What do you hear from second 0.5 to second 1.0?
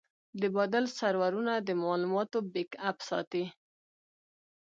بادل